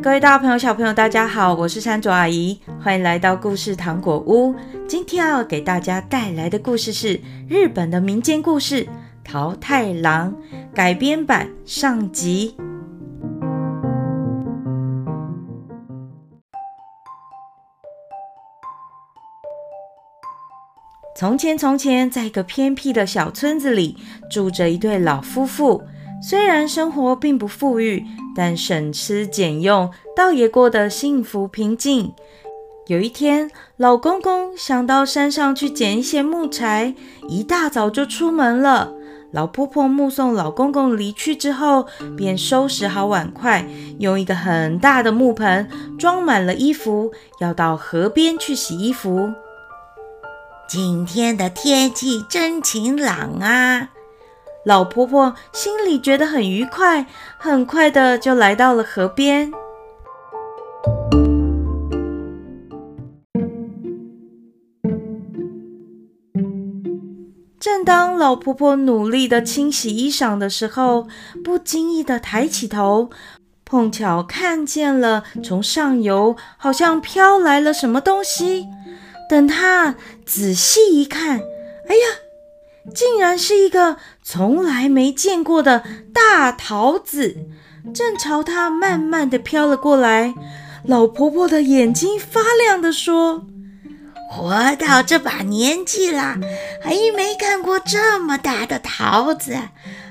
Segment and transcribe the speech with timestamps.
[0.00, 4.54] 各位大朋友、小朋友，大家好，我是山竹阿姨，欢迎来到故事糖果屋。
[4.86, 8.84] 今天要给大家带来的故事是日本的民间故事
[9.24, 10.32] 《桃太郎》
[10.72, 12.56] 改编版上集。
[21.16, 23.96] 从前，从前，在一个偏僻的小村子里，
[24.30, 25.82] 住着一对老夫妇。
[26.20, 28.04] 虽然生活并不富裕，
[28.34, 32.12] 但省吃俭用，倒也过得幸福平静。
[32.88, 36.94] 有一天，老公公想到山上去捡一些木柴，
[37.28, 38.92] 一大早就出门了。
[39.30, 41.86] 老婆婆目送老公公离去之后，
[42.16, 49.30] 便收拾好碗筷，用一个很大的木盆装满了衣服，要到河边去洗衣服。
[50.66, 53.90] 今天的天气真晴朗啊！
[54.68, 57.06] 老婆婆心里觉得很愉快，
[57.38, 59.50] 很快的就来到了河边。
[67.58, 71.08] 正当老婆婆努力的清洗衣裳的时候，
[71.42, 73.08] 不经意的抬起头，
[73.64, 78.66] 碰巧看见了从上游好像飘来了什么东西。
[79.30, 79.94] 等她
[80.26, 81.40] 仔细一看，
[81.88, 82.27] 哎呀！
[82.94, 87.36] 竟然是一个从来没见过的大桃子，
[87.94, 90.34] 正朝她慢慢地飘了过来。
[90.84, 93.46] 老婆婆的眼睛发亮地说
[94.30, 96.36] ：“活到这把年纪了，
[96.82, 99.56] 还没看过这么大的桃子。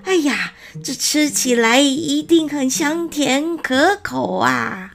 [0.03, 0.53] 哎呀，
[0.83, 4.91] 这吃起来一定很香甜可口啊！”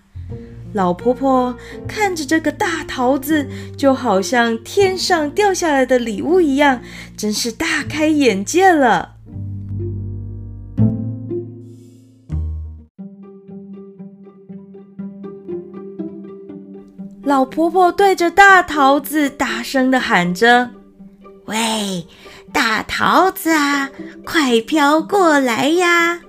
[0.72, 1.54] 老婆婆
[1.86, 6.80] 看着这个大桃子，就好像天上掉下来的礼物一样，
[7.16, 9.16] 真是大开眼界了。
[17.24, 20.70] 老婆婆对着大桃子大声的喊着
[21.46, 22.06] ：“喂，
[22.52, 23.90] 大桃子啊，
[24.24, 26.20] 快飘过来呀！”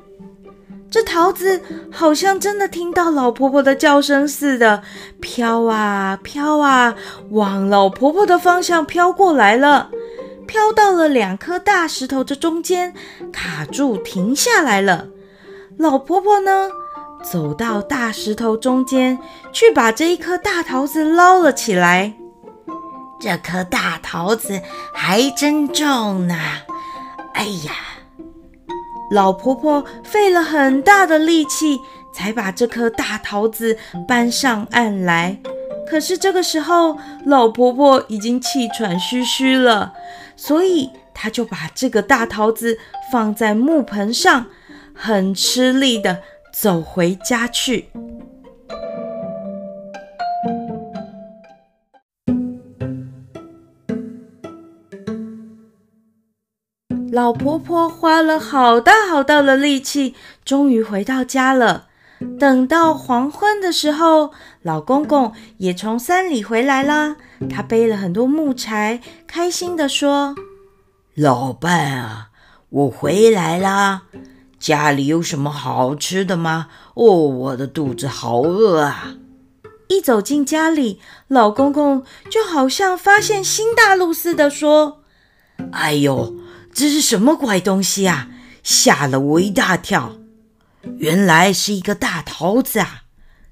[0.93, 1.59] 这桃子
[1.91, 4.83] 好像真的听到老婆婆的叫声似的，
[5.19, 6.93] 飘啊飘啊，
[7.31, 9.89] 往老婆婆的方向飘过来了，
[10.45, 12.93] 飘到了两颗大石头的中间，
[13.31, 15.07] 卡住停下来了。
[15.79, 16.69] 老婆婆呢，
[17.23, 19.17] 走到大石头中间，
[19.51, 22.13] 去把这一颗大桃子捞了起来。
[23.19, 24.61] 这颗大桃子
[24.93, 26.35] 还真重呢，
[27.33, 27.71] 哎呀！
[29.11, 31.79] 老婆婆费了很大的力气，
[32.13, 33.77] 才把这颗大桃子
[34.07, 35.37] 搬上岸来。
[35.87, 39.93] 可是这个时候，老婆婆已经气喘吁吁了，
[40.35, 42.77] 所以她就把这个大桃子
[43.11, 44.47] 放在木盆上，
[44.95, 46.19] 很吃力地
[46.53, 47.89] 走回家去。
[57.13, 61.85] 老婆婆花了好大好大的力气，终于回到家了。
[62.39, 64.31] 等到黄昏的时候，
[64.63, 67.17] 老公公也从山里回来了。
[67.51, 70.33] 他背了很多木柴，开心地说
[71.13, 72.29] ：“老伴啊，
[72.69, 74.05] 我回来啦。
[74.57, 76.69] 家里有什么好吃的吗？
[76.95, 79.13] 哦，我的肚子好饿啊！”
[79.87, 85.03] 一走进家里，老公公就好像发现新大陆似的说
[85.73, 86.33] ：“哎呦！”
[86.73, 88.29] 这是什么怪东西啊？
[88.63, 90.17] 吓了我一大跳！
[90.97, 93.03] 原来是一个大桃子啊，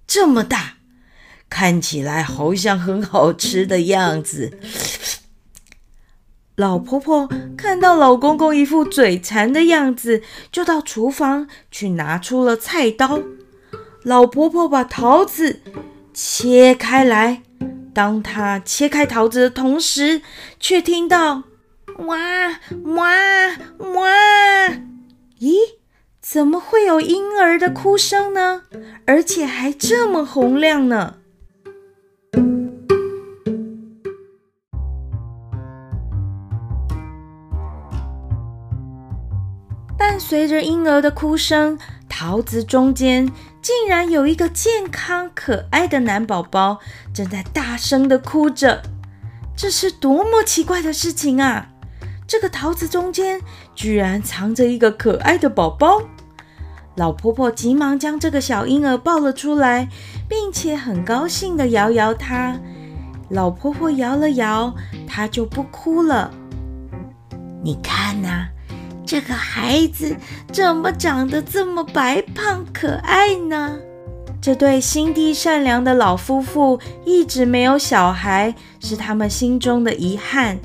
[0.07, 0.77] 这么大，
[1.49, 4.57] 看起来好像很好吃的样子。
[6.55, 10.21] 老婆婆看到老公公一副嘴馋的样子，
[10.51, 13.21] 就到厨房去拿出了菜刀。
[14.03, 15.61] 老婆婆把桃子
[16.13, 17.43] 切开来，
[17.93, 20.21] 当她切开桃子的同时，
[20.59, 21.43] 却听到。
[22.07, 22.17] 哇
[22.95, 23.11] 哇
[23.93, 24.69] 哇！
[25.39, 25.55] 咦，
[26.21, 28.63] 怎么会有婴儿的哭声呢？
[29.05, 31.17] 而且还这么洪亮呢？
[39.97, 41.77] 伴随着婴儿的哭声，
[42.09, 43.31] 桃子中间
[43.61, 46.79] 竟然有一个健康可爱的男宝宝，
[47.13, 48.81] 正在大声的哭着。
[49.55, 51.70] 这是多么奇怪的事情啊！
[52.31, 53.41] 这个桃子中间
[53.75, 56.01] 居然藏着一个可爱的宝宝，
[56.95, 59.89] 老婆婆急忙将这个小婴儿抱了出来，
[60.29, 62.57] 并且很高兴地摇摇他。
[63.31, 64.73] 老婆婆摇了摇，
[65.05, 66.31] 他就不哭了。
[67.61, 68.47] 你看呐，
[69.05, 70.15] 这个孩子
[70.53, 73.77] 怎么长得这么白胖可爱呢？
[74.41, 80.57] 这对心地善良的老夫妇一直没有小孩，是他们心中的遗憾。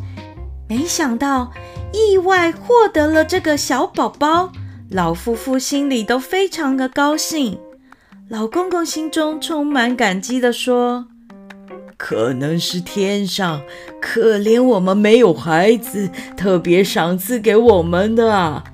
[0.68, 1.52] 没想到
[1.92, 4.50] 意外获得了这个小宝宝，
[4.90, 7.58] 老夫妇心里都非常的高兴。
[8.28, 11.06] 老公公心中充满感激地说
[11.96, 13.62] ：“可能是天上
[14.00, 18.64] 可怜我们没有孩子，特别赏赐给我们的。”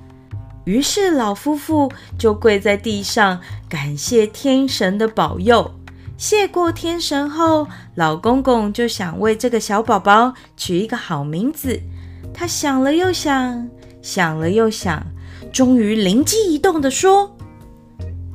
[0.65, 5.71] 于是老夫妇就跪在地上，感谢天神的保佑。
[6.23, 7.67] 谢过天神后，
[7.97, 11.81] 老公公就想为这个小宝宝取一个好名字。
[12.33, 13.69] 他想了又想，
[14.03, 15.05] 想了又想，
[15.53, 17.37] 终于灵机一动地说：“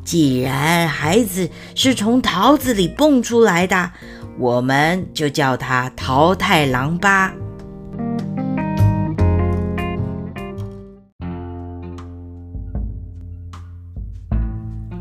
[0.03, 3.89] 既然孩子是从桃子里蹦出来的，
[4.37, 7.33] 我们就叫他桃太郎吧。”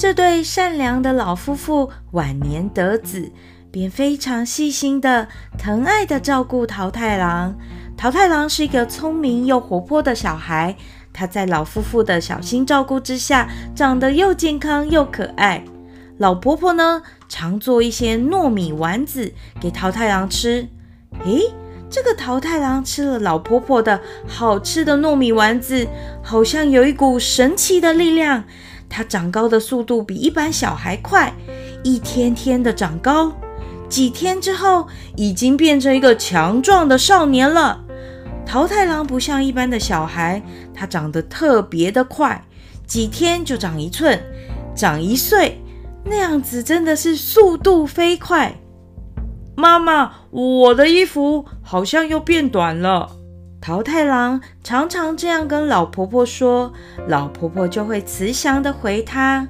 [0.07, 3.33] 这对善良的老夫妇晚年得子，
[3.73, 5.27] 便非常细心的、
[5.59, 7.57] 疼爱的照顾桃太郎。
[7.97, 10.77] 桃太郎是一个聪明又活泼的小孩，
[11.13, 15.65] 他在老夫妇的小心照顾之下，长得又健康又可爱。
[16.19, 20.69] 老婆婆呢，常做一些糯米丸子给桃太郎吃。
[21.25, 21.53] 诶，
[21.91, 25.89] 这个桃太郎吃了老婆婆的好吃的糯米丸子，
[26.23, 28.45] 好像有一股神奇的力量。
[28.89, 31.33] 他长高的速度比一般小孩快，
[31.83, 33.33] 一天天的长高，
[33.89, 34.87] 几天之后
[35.17, 37.83] 已经变成一个强壮的少年了。
[38.45, 40.41] 桃太郎不像一般的小孩，
[40.73, 42.45] 他长得特别的快，
[42.87, 44.23] 几天就长一寸，
[44.75, 45.61] 长一岁，
[46.05, 48.55] 那样子真的是速度飞快。
[49.57, 53.16] 妈妈，我的衣服好像又变短了。
[53.67, 56.73] 桃太郎常常这样跟老婆婆说，
[57.09, 59.49] 老婆婆就会慈祥的回他：“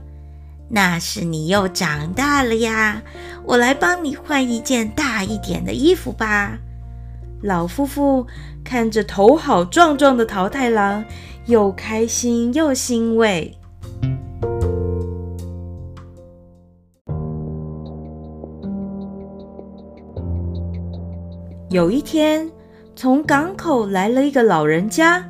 [0.73, 3.03] 那是你又长大了呀，
[3.45, 6.57] 我来帮你换一件大一点的衣服吧。”
[7.45, 8.27] 老夫妇
[8.65, 11.05] 看着头好壮壮的桃太郎，
[11.45, 13.55] 又开心又欣慰。
[21.69, 22.51] 有一天，
[22.97, 25.23] 从港口来了一个老人家，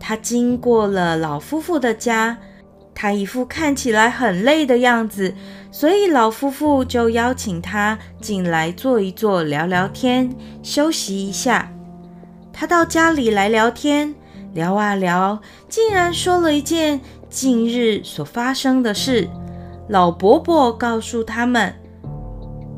[0.00, 2.36] 他经过了老夫妇的家，
[2.92, 5.32] 他一副看起来很累的样子，
[5.70, 10.28] 所以老夫妇就邀请他进来坐一坐，聊聊天，
[10.60, 11.70] 休息一下。
[12.52, 14.12] 他到家里来聊天，
[14.52, 17.00] 聊啊聊，竟然说了一件
[17.30, 19.28] 近日所发生的事。
[19.88, 21.72] 老伯伯告诉他们，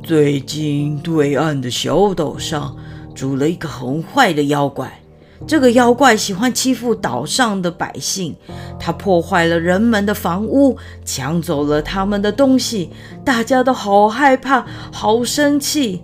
[0.03, 2.77] 最近对岸的小岛上。
[3.17, 5.01] 住了一个很坏的妖怪，
[5.47, 8.37] 这个妖怪喜欢欺负岛上的百姓，
[8.79, 12.91] 他破坏了人们的房屋，抢走了他们的东西，
[13.25, 16.03] 大家都好害怕，好生气。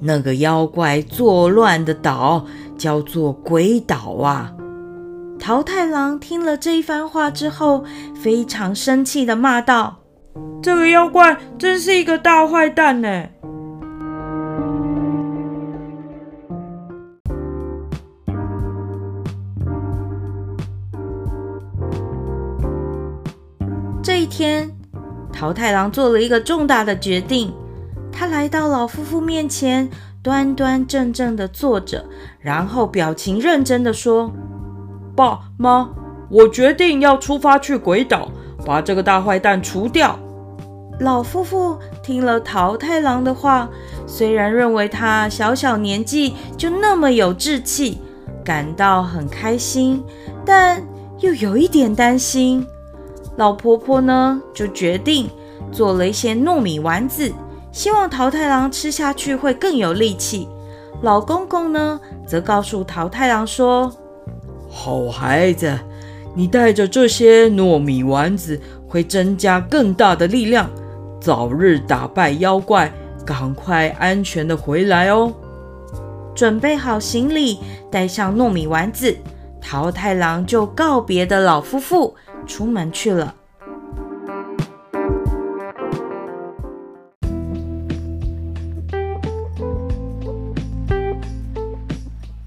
[0.00, 4.52] 那个妖怪作乱的岛叫做鬼岛啊！
[5.38, 9.98] 桃太郎听了这一番话之后，非常生气地骂道
[10.62, 13.24] ：“这个妖怪真是一个大坏蛋呢！”
[24.06, 24.70] 这一天，
[25.32, 27.52] 桃太郎做了一个重大的决定。
[28.12, 29.90] 他来到老夫妇面前，
[30.22, 32.04] 端端正正地坐着，
[32.38, 34.32] 然后表情认真地说
[35.16, 35.90] ：“爸妈，
[36.30, 38.30] 我决定要出发去鬼岛，
[38.64, 40.16] 把这个大坏蛋除掉。”
[41.00, 43.68] 老夫妇听了桃太郎的话，
[44.06, 48.00] 虽然认为他小小年纪就那么有志气，
[48.44, 50.00] 感到很开心，
[50.44, 50.80] 但
[51.18, 52.64] 又有一点担心。
[53.36, 55.28] 老婆婆呢，就决定
[55.70, 57.30] 做了一些糯米丸子，
[57.70, 60.48] 希望桃太郎吃下去会更有力气。
[61.02, 63.92] 老公公呢，则告诉桃太郎说
[64.70, 65.78] ：“好孩子，
[66.34, 70.70] 你带着这些糯米丸子会增加更大的力量，
[71.20, 72.90] 早日打败妖怪，
[73.26, 75.32] 赶快安全的回来哦。”
[76.34, 77.58] 准备好行李，
[77.90, 79.14] 带上糯米丸子，
[79.60, 82.14] 桃太郎就告别的老夫妇。
[82.46, 83.34] 出门去了。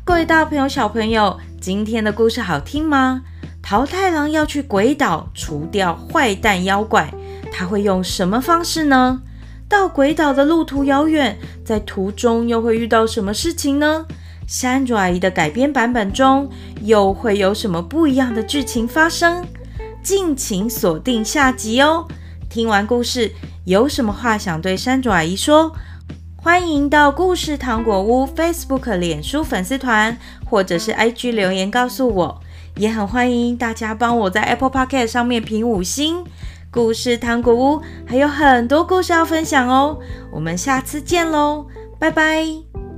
[0.03, 3.22] 各位大朋友、小朋友，今天的故事好听吗？
[3.62, 7.13] 桃太郎要去鬼岛除掉坏蛋妖怪，
[7.51, 9.22] 他会用什么方式呢？
[9.70, 14.06] 到鬼岛的路途遥远，在途中又会遇到什么事情呢？
[14.48, 16.50] 山竹阿姨的改编版本中，
[16.82, 19.46] 又会有什么不一样的剧情发生？
[20.03, 22.08] 敬请锁定下集哦！
[22.50, 23.32] 听完故事
[23.65, 25.72] 有什么话想对山竹阿姨说？
[26.36, 32.41] 欢迎到故事糖果屋 Facebook、脸书粉丝团，或者是 IG 留言告诉我。
[32.75, 36.24] 也很欢迎大家帮我在 Apple Podcast 上面评五星。
[36.72, 40.00] 故事糖果屋还有很多故事要分享哦，
[40.32, 41.68] 我们下次见喽，
[42.00, 42.88] 拜拜。